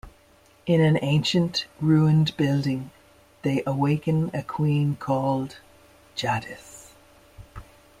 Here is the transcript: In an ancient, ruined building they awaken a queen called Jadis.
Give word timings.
In 0.65 0.81
an 0.81 0.97
ancient, 1.03 1.67
ruined 1.79 2.35
building 2.35 2.89
they 3.43 3.61
awaken 3.67 4.31
a 4.33 4.41
queen 4.41 4.95
called 4.95 5.57
Jadis. 6.15 6.93